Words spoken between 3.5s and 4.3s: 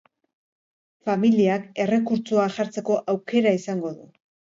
izango du.